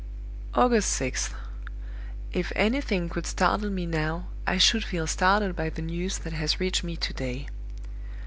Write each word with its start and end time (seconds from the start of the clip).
"August 0.55 0.99
6th. 0.99 1.35
If 2.33 2.51
anything 2.55 3.07
could 3.07 3.27
startle 3.27 3.69
me 3.69 3.85
now, 3.85 4.29
I 4.47 4.57
should 4.57 4.83
feel 4.83 5.05
startled 5.05 5.55
by 5.55 5.69
the 5.69 5.83
news 5.83 6.17
that 6.17 6.33
has 6.33 6.59
reached 6.59 6.83
me 6.83 6.97
to 6.97 7.13
day. 7.13 7.47